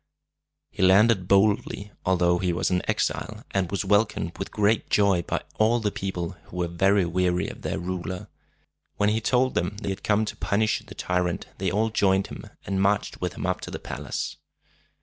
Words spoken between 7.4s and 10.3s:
of their ruler. When he told them that he had come